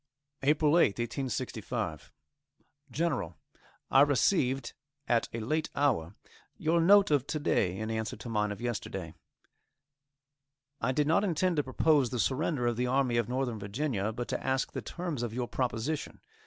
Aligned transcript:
APRIL 0.41 0.71
8th, 0.71 0.97
1865. 0.97 2.11
GENERAL: 2.89 3.37
I 3.91 4.01
received, 4.01 4.73
at 5.07 5.29
a 5.31 5.39
late 5.39 5.69
hour, 5.75 6.15
your 6.57 6.81
note 6.81 7.11
of 7.11 7.27
to 7.27 7.39
day, 7.39 7.77
in 7.77 7.91
answer 7.91 8.15
to 8.15 8.27
mine 8.27 8.51
of 8.51 8.59
yesterday. 8.59 9.13
I 10.81 10.91
did 10.91 11.05
not 11.05 11.23
intend 11.23 11.57
to 11.57 11.63
propose 11.63 12.09
the 12.09 12.17
surrender 12.17 12.65
of 12.65 12.77
the 12.77 12.87
Army 12.87 13.17
of 13.17 13.29
Northern 13.29 13.59
Virginia, 13.59 14.11
but 14.11 14.27
to 14.29 14.43
ask 14.43 14.71
the 14.71 14.81
terms 14.81 15.21
of 15.21 15.35
your 15.35 15.47
proposition. 15.47 16.19